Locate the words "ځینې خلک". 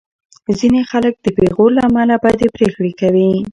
0.59-1.13